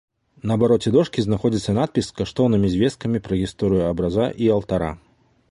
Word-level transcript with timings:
На 0.51 0.55
абароце 0.59 0.93
дошкі 0.95 1.25
знаходзіцца 1.25 1.75
надпіс 1.79 2.07
з 2.09 2.15
каштоўнымі 2.21 2.73
звесткамі 2.77 3.23
пра 3.29 3.39
гісторыю 3.43 3.87
абраза 3.93 4.25
і 4.47 4.53
алтара. 4.57 4.91